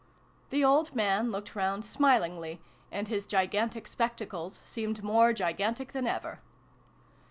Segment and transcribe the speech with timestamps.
[0.49, 2.59] "The old man looked round smilingly,
[2.91, 6.41] and his gigantic spectacles seemed more gigantic than ever.